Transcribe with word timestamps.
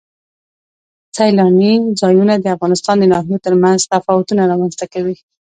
سیلانی 1.15 1.73
ځایونه 2.01 2.33
د 2.39 2.45
افغانستان 2.55 2.95
د 2.99 3.03
ناحیو 3.13 3.43
ترمنځ 3.45 3.79
تفاوتونه 3.93 4.41
رامنځ 4.51 4.73
ته 4.79 4.85
کوي. 4.93 5.15